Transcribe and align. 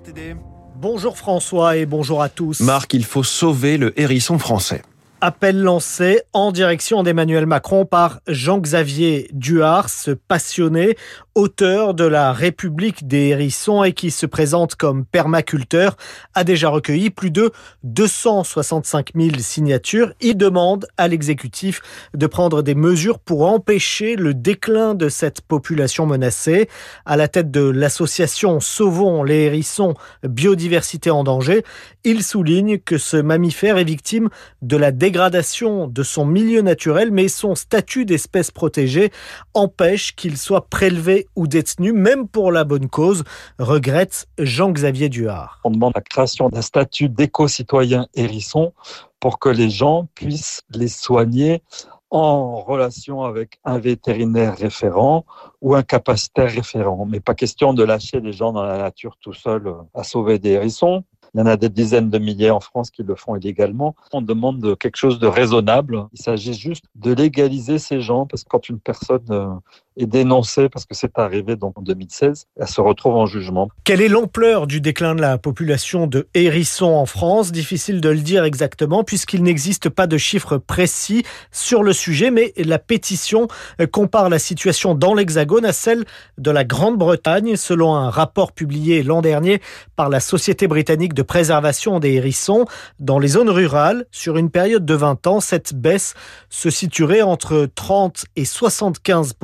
Marc 0.00 0.14
Tédé. 0.14 0.36
Bonjour 0.76 1.16
François 1.18 1.76
et 1.76 1.84
bonjour 1.84 2.22
à 2.22 2.28
tous. 2.30 2.60
Marc, 2.60 2.94
il 2.94 3.04
faut 3.04 3.22
sauver 3.22 3.76
le 3.76 3.98
hérisson 4.00 4.38
français. 4.38 4.82
Appel 5.20 5.60
lancé 5.60 6.22
en 6.32 6.52
direction 6.52 7.02
d'Emmanuel 7.02 7.44
Macron 7.44 7.84
par 7.84 8.20
Jean-Xavier 8.26 9.28
Duard, 9.34 9.90
ce 9.90 10.12
passionné, 10.12 10.96
auteur 11.34 11.94
de 11.94 12.04
la 12.04 12.32
République 12.32 13.06
des 13.06 13.28
hérissons 13.28 13.84
et 13.84 13.92
qui 13.92 14.10
se 14.10 14.26
présente 14.26 14.74
comme 14.74 15.04
permaculteur, 15.04 15.96
a 16.34 16.44
déjà 16.44 16.68
recueilli 16.68 17.10
plus 17.10 17.30
de 17.30 17.52
265 17.84 19.10
000 19.14 19.38
signatures. 19.38 20.12
Il 20.20 20.36
demande 20.36 20.86
à 20.96 21.08
l'exécutif 21.08 21.80
de 22.14 22.26
prendre 22.26 22.62
des 22.62 22.74
mesures 22.74 23.18
pour 23.18 23.46
empêcher 23.46 24.16
le 24.16 24.34
déclin 24.34 24.94
de 24.94 25.08
cette 25.08 25.40
population 25.40 26.06
menacée. 26.06 26.68
À 27.06 27.16
la 27.16 27.28
tête 27.28 27.50
de 27.50 27.62
l'association 27.62 28.60
Sauvons 28.60 29.22
les 29.22 29.44
hérissons, 29.44 29.94
biodiversité 30.22 31.10
en 31.10 31.24
danger, 31.24 31.64
il 32.04 32.22
souligne 32.22 32.78
que 32.78 32.98
ce 32.98 33.16
mammifère 33.16 33.78
est 33.78 33.84
victime 33.84 34.28
de 34.62 34.76
la 34.76 34.92
dégradation 34.92 35.86
de 35.86 36.02
son 36.02 36.24
milieu 36.24 36.62
naturel, 36.62 37.10
mais 37.10 37.28
son 37.28 37.54
statut 37.54 38.04
d'espèce 38.04 38.50
protégée 38.50 39.10
empêche 39.54 40.14
qu'il 40.14 40.36
soit 40.36 40.68
prélevé 40.68 41.19
ou 41.36 41.46
détenu, 41.46 41.92
même 41.92 42.28
pour 42.28 42.52
la 42.52 42.64
bonne 42.64 42.88
cause, 42.88 43.24
regrette 43.58 44.26
Jean-Xavier 44.38 45.08
Duard. 45.08 45.60
On 45.64 45.70
demande 45.70 45.92
la 45.94 46.00
création 46.00 46.48
d'un 46.48 46.62
statut 46.62 47.08
d'éco-citoyen 47.08 48.06
hérisson 48.14 48.72
pour 49.20 49.38
que 49.38 49.48
les 49.48 49.70
gens 49.70 50.08
puissent 50.14 50.62
les 50.70 50.88
soigner 50.88 51.62
en 52.10 52.60
relation 52.60 53.22
avec 53.22 53.58
un 53.64 53.78
vétérinaire 53.78 54.56
référent 54.56 55.24
ou 55.60 55.74
un 55.74 55.82
capacitaire 55.82 56.50
référent. 56.50 57.06
Mais 57.06 57.20
pas 57.20 57.34
question 57.34 57.72
de 57.72 57.84
lâcher 57.84 58.20
les 58.20 58.32
gens 58.32 58.52
dans 58.52 58.64
la 58.64 58.78
nature 58.78 59.16
tout 59.20 59.32
seuls 59.32 59.72
à 59.94 60.02
sauver 60.02 60.38
des 60.38 60.50
hérissons. 60.50 61.04
Il 61.34 61.38
y 61.38 61.42
en 61.42 61.46
a 61.46 61.56
des 61.56 61.68
dizaines 61.68 62.10
de 62.10 62.18
milliers 62.18 62.50
en 62.50 62.58
France 62.58 62.90
qui 62.90 63.04
le 63.04 63.14
font 63.14 63.36
illégalement. 63.36 63.94
On 64.12 64.20
demande 64.20 64.76
quelque 64.78 64.96
chose 64.96 65.20
de 65.20 65.28
raisonnable. 65.28 66.06
Il 66.12 66.20
s'agit 66.20 66.54
juste 66.54 66.86
de 66.96 67.12
légaliser 67.12 67.78
ces 67.78 68.00
gens 68.00 68.26
parce 68.26 68.42
que 68.42 68.48
quand 68.48 68.68
une 68.68 68.80
personne 68.80 69.24
euh, 69.30 69.54
est 69.96 70.06
dénoncée 70.06 70.68
parce 70.68 70.86
que 70.86 70.94
c'est 70.94 71.18
arrivé 71.18 71.56
en 71.60 71.72
2016, 71.80 72.46
elle 72.58 72.66
se 72.66 72.80
retrouve 72.80 73.16
en 73.16 73.26
jugement. 73.26 73.68
Quelle 73.84 74.00
est 74.00 74.08
l'ampleur 74.08 74.66
du 74.66 74.80
déclin 74.80 75.14
de 75.14 75.20
la 75.20 75.38
population 75.38 76.06
de 76.06 76.28
hérissons 76.34 76.94
en 76.94 77.06
France? 77.06 77.52
Difficile 77.52 78.00
de 78.00 78.08
le 78.08 78.20
dire 78.20 78.44
exactement 78.44 79.04
puisqu'il 79.04 79.42
n'existe 79.42 79.88
pas 79.88 80.06
de 80.06 80.16
chiffres 80.16 80.58
précis 80.58 81.24
sur 81.50 81.82
le 81.82 81.92
sujet, 81.92 82.30
mais 82.30 82.52
la 82.56 82.78
pétition 82.78 83.48
compare 83.92 84.28
la 84.28 84.38
situation 84.38 84.94
dans 84.94 85.14
l'Hexagone 85.14 85.64
à 85.64 85.72
celle 85.72 86.04
de 86.38 86.50
la 86.50 86.64
Grande-Bretagne 86.64 87.56
selon 87.56 87.94
un 87.94 88.10
rapport 88.10 88.52
publié 88.52 89.02
l'an 89.02 89.22
dernier 89.22 89.60
par 89.96 90.08
la 90.08 90.20
Société 90.20 90.66
britannique 90.68 91.14
de 91.14 91.22
préservation 91.22 91.98
des 91.98 92.12
hérissons 92.12 92.64
dans 92.98 93.18
les 93.18 93.28
zones 93.28 93.50
rurales. 93.50 94.06
Sur 94.10 94.36
une 94.36 94.50
période 94.50 94.84
de 94.84 94.94
20 94.94 95.26
ans, 95.26 95.40
cette 95.40 95.74
baisse 95.74 96.14
se 96.48 96.70
situerait 96.70 97.22
entre 97.22 97.68
30 97.74 98.24
et 98.36 98.44
75 98.44 99.34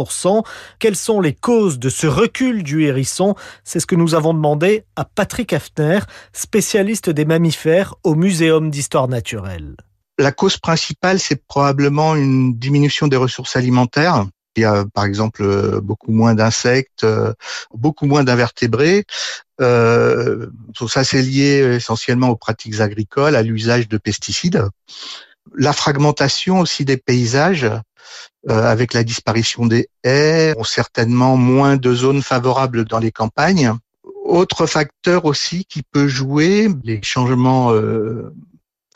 Quelles 0.79 0.97
sont 0.97 1.21
les 1.21 1.33
causes 1.33 1.79
de 1.79 1.89
ce 1.89 2.07
recul 2.07 2.63
du 2.63 2.85
hérisson? 2.85 3.35
C'est 3.65 3.81
ce 3.81 3.87
que 3.87 3.95
nous 3.95 4.15
avons 4.15 4.35
demandé 4.35 4.85
à 4.97 5.05
Patrick 5.05 5.53
Hafner, 5.53 6.01
spécialiste 6.33 7.11
des 7.11 7.25
mammifères 7.25 7.95
au 8.05 8.15
Muséum 8.15 8.71
d'histoire 8.71 9.09
naturelle. 9.09 9.77
La 10.19 10.33
cause 10.33 10.57
principale, 10.57 11.19
c'est 11.19 11.45
probablement 11.47 12.17
une 12.17 12.55
diminution 12.55 13.07
des 13.07 13.17
ressources 13.17 13.57
alimentaires 13.57 14.27
il 14.57 14.63
y 14.63 14.65
a 14.65 14.85
par 14.93 15.05
exemple 15.05 15.43
euh, 15.43 15.81
beaucoup 15.81 16.13
moins 16.13 16.35
d'insectes, 16.35 17.05
euh, 17.05 17.33
beaucoup 17.75 18.07
moins 18.07 18.25
d'invertébrés. 18.25 19.05
Euh, 19.61 20.47
ça, 20.89 21.05
c'est 21.05 21.23
lié 21.23 21.77
essentiellement 21.77 22.31
aux 22.31 22.37
pratiques 22.37 22.81
agricoles, 22.81 23.37
à 23.37 23.43
l'usage 23.43 23.89
de 23.89 23.99
pesticides. 23.99 24.65
La 25.55 25.73
fragmentation 25.73 26.61
aussi 26.61 26.85
des 26.85 26.97
paysages, 26.97 27.71
avec 28.49 28.95
la 28.95 29.03
disparition 29.03 29.67
des 29.67 29.89
haies, 30.05 30.55
ont 30.57 30.65
certainement 30.65 31.37
moins 31.37 31.77
de 31.77 31.95
zones 31.95 32.23
favorables 32.23 32.85
dans 32.85 32.99
les 32.99 33.11
campagnes. 33.11 33.73
Autre 34.25 34.67
facteur 34.67 35.25
aussi 35.25 35.65
qui 35.65 35.83
peut 35.83 36.09
jouer, 36.09 36.69
les 36.85 37.03
changements 37.03 37.73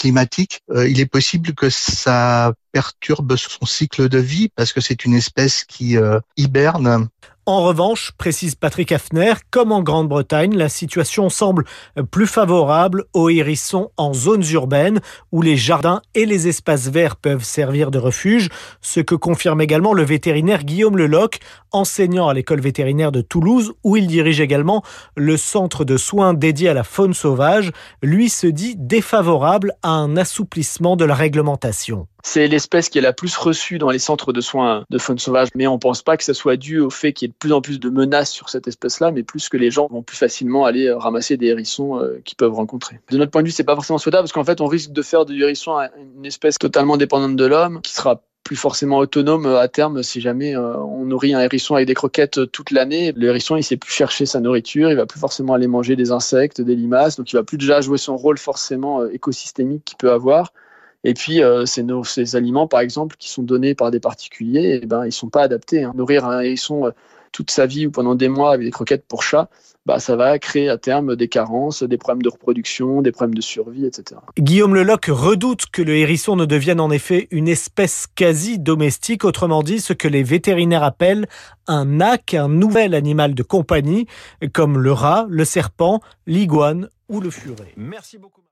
climatique, 0.00 0.62
euh, 0.70 0.88
il 0.88 0.98
est 0.98 1.06
possible 1.06 1.52
que 1.52 1.68
ça 1.68 2.54
perturbe 2.72 3.36
son 3.36 3.66
cycle 3.66 4.08
de 4.08 4.18
vie 4.18 4.48
parce 4.48 4.72
que 4.72 4.80
c'est 4.80 5.04
une 5.04 5.14
espèce 5.14 5.64
qui 5.64 5.98
euh, 5.98 6.18
hiberne 6.38 7.08
en 7.46 7.62
revanche, 7.62 8.12
précise 8.18 8.54
Patrick 8.54 8.92
Hafner, 8.92 9.34
comme 9.50 9.72
en 9.72 9.82
Grande-Bretagne, 9.82 10.56
la 10.56 10.68
situation 10.68 11.30
semble 11.30 11.64
plus 12.10 12.26
favorable 12.26 13.04
aux 13.14 13.30
hérissons 13.30 13.90
en 13.96 14.12
zones 14.12 14.44
urbaines 14.52 15.00
où 15.32 15.42
les 15.42 15.56
jardins 15.56 16.02
et 16.14 16.26
les 16.26 16.48
espaces 16.48 16.88
verts 16.88 17.16
peuvent 17.16 17.42
servir 17.42 17.90
de 17.90 17.98
refuge, 17.98 18.50
ce 18.82 19.00
que 19.00 19.14
confirme 19.14 19.60
également 19.60 19.94
le 19.94 20.04
vétérinaire 20.04 20.64
Guillaume 20.64 20.96
Leloc, 20.96 21.40
enseignant 21.72 22.28
à 22.28 22.34
l'école 22.34 22.60
vétérinaire 22.60 23.10
de 23.10 23.20
Toulouse 23.20 23.72
où 23.84 23.96
il 23.96 24.06
dirige 24.06 24.40
également 24.40 24.82
le 25.16 25.36
centre 25.36 25.84
de 25.84 25.96
soins 25.96 26.34
dédié 26.34 26.68
à 26.68 26.74
la 26.74 26.84
faune 26.84 27.14
sauvage. 27.14 27.72
Lui 28.02 28.28
se 28.28 28.46
dit 28.46 28.76
défavorable 28.76 29.72
à 29.82 29.90
un 29.90 30.16
assouplissement 30.16 30.96
de 30.96 31.04
la 31.04 31.14
réglementation. 31.14 32.06
C'est 32.22 32.46
l'espèce 32.48 32.88
qui 32.88 32.98
est 32.98 33.02
la 33.02 33.12
plus 33.12 33.36
reçue 33.36 33.78
dans 33.78 33.90
les 33.90 33.98
centres 33.98 34.32
de 34.32 34.40
soins 34.40 34.84
de 34.90 34.98
faune 34.98 35.18
sauvage, 35.18 35.48
mais 35.54 35.66
on 35.66 35.74
ne 35.74 35.78
pense 35.78 36.02
pas 36.02 36.16
que 36.16 36.24
ce 36.24 36.32
soit 36.32 36.56
dû 36.56 36.80
au 36.80 36.90
fait 36.90 37.12
qu'il 37.12 37.26
y 37.26 37.28
ait 37.28 37.32
de 37.32 37.38
plus 37.38 37.52
en 37.52 37.60
plus 37.60 37.80
de 37.80 37.88
menaces 37.88 38.30
sur 38.30 38.48
cette 38.48 38.68
espèce-là, 38.68 39.10
mais 39.10 39.22
plus 39.22 39.48
que 39.48 39.56
les 39.56 39.70
gens 39.70 39.88
vont 39.90 40.02
plus 40.02 40.16
facilement 40.16 40.64
aller 40.64 40.86
euh, 40.86 40.98
ramasser 40.98 41.36
des 41.36 41.46
hérissons 41.46 41.98
euh, 41.98 42.20
qu'ils 42.24 42.36
peuvent 42.36 42.52
rencontrer. 42.52 43.00
De 43.10 43.16
notre 43.16 43.30
point 43.30 43.42
de 43.42 43.46
vue, 43.46 43.52
c'est 43.52 43.64
pas 43.64 43.74
forcément 43.74 43.98
souhaitable 43.98 44.24
parce 44.24 44.32
qu'en 44.32 44.44
fait, 44.44 44.60
on 44.60 44.66
risque 44.66 44.92
de 44.92 45.02
faire 45.02 45.24
du 45.24 45.42
hérisson 45.42 45.78
une 46.16 46.26
espèce 46.26 46.58
totalement 46.58 46.96
dépendante 46.96 47.36
de 47.36 47.44
l'homme, 47.46 47.80
qui 47.82 47.92
sera 47.92 48.22
plus 48.44 48.56
forcément 48.56 48.98
autonome 48.98 49.46
euh, 49.46 49.60
à 49.60 49.68
terme 49.68 50.02
si 50.02 50.20
jamais 50.20 50.56
on 50.56 51.04
nourrit 51.04 51.34
un 51.34 51.40
hérisson 51.40 51.74
avec 51.74 51.86
des 51.86 51.94
croquettes 51.94 52.50
toute 52.52 52.70
l'année. 52.70 53.12
Le 53.12 53.28
hérisson, 53.28 53.56
il 53.56 53.62
sait 53.62 53.76
plus 53.76 53.92
chercher 53.92 54.26
sa 54.26 54.40
nourriture, 54.40 54.90
il 54.90 54.96
va 54.96 55.06
plus 55.06 55.20
forcément 55.20 55.54
aller 55.54 55.68
manger 55.68 55.96
des 55.96 56.10
insectes, 56.10 56.60
des 56.60 56.74
limaces, 56.74 57.16
donc 57.16 57.32
il 57.32 57.36
va 57.36 57.44
plus 57.44 57.58
déjà 57.58 57.80
jouer 57.80 57.98
son 57.98 58.16
rôle 58.16 58.38
forcément 58.38 59.06
écosystémique 59.06 59.84
qu'il 59.84 59.96
peut 59.96 60.10
avoir. 60.10 60.52
Et 61.04 61.14
puis, 61.14 61.42
euh, 61.42 61.64
ces, 61.66 62.36
aliments, 62.36 62.66
par 62.66 62.80
exemple, 62.80 63.16
qui 63.18 63.30
sont 63.30 63.42
donnés 63.42 63.74
par 63.74 63.90
des 63.90 64.00
particuliers, 64.00 64.80
eh 64.82 64.86
ben, 64.86 65.06
ils 65.06 65.12
sont 65.12 65.30
pas 65.30 65.42
adaptés. 65.42 65.84
Hein. 65.84 65.92
Nourrir 65.94 66.26
un 66.26 66.40
hérisson 66.40 66.86
euh, 66.86 66.90
toute 67.32 67.50
sa 67.50 67.66
vie 67.66 67.86
ou 67.86 67.90
pendant 67.90 68.14
des 68.14 68.28
mois 68.28 68.52
avec 68.52 68.66
des 68.66 68.70
croquettes 68.70 69.04
pour 69.06 69.22
chat, 69.22 69.48
bah, 69.86 69.98
ça 69.98 70.14
va 70.14 70.38
créer 70.38 70.68
à 70.68 70.76
terme 70.76 71.16
des 71.16 71.28
carences, 71.28 71.82
des 71.82 71.96
problèmes 71.96 72.22
de 72.22 72.28
reproduction, 72.28 73.00
des 73.00 73.12
problèmes 73.12 73.34
de 73.34 73.40
survie, 73.40 73.86
etc. 73.86 74.20
Guillaume 74.38 74.74
Leloc 74.74 75.06
redoute 75.06 75.66
que 75.72 75.80
le 75.80 75.96
hérisson 75.96 76.36
ne 76.36 76.44
devienne 76.44 76.80
en 76.80 76.90
effet 76.90 77.28
une 77.30 77.48
espèce 77.48 78.06
quasi 78.14 78.58
domestique, 78.58 79.24
autrement 79.24 79.62
dit 79.62 79.80
ce 79.80 79.92
que 79.92 80.08
les 80.08 80.22
vétérinaires 80.22 80.82
appellent 80.82 81.26
un 81.66 81.86
NAC, 81.86 82.34
un 82.34 82.48
nouvel 82.48 82.94
animal 82.94 83.34
de 83.34 83.42
compagnie, 83.42 84.06
comme 84.52 84.78
le 84.78 84.92
rat, 84.92 85.26
le 85.30 85.44
serpent, 85.44 86.00
l'iguane 86.26 86.88
ou 87.08 87.20
le 87.20 87.30
furet. 87.30 87.72
Merci 87.76 88.18
beaucoup. 88.18 88.42